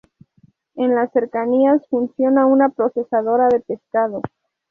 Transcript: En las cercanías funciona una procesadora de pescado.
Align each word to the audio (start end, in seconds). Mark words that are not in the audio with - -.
En 0.73 0.95
las 0.95 1.11
cercanías 1.11 1.87
funciona 1.87 2.47
una 2.47 2.69
procesadora 2.69 3.49
de 3.49 3.59
pescado. 3.59 4.23